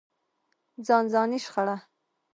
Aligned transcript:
ځانځاني 0.85 1.39
شخړه. 1.45 1.75